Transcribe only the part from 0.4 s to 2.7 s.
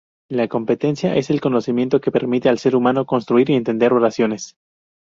competencia es el conocimiento que permite al